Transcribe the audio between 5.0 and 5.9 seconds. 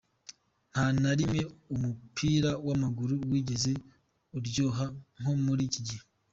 nko muri iki